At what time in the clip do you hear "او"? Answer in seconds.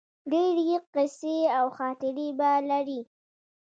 1.57-1.65